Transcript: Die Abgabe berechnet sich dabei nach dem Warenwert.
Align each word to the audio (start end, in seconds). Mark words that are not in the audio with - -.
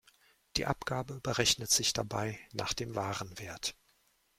Die 0.57 0.65
Abgabe 0.65 1.19
berechnet 1.21 1.69
sich 1.69 1.93
dabei 1.93 2.39
nach 2.53 2.73
dem 2.73 2.95
Warenwert. 2.95 3.75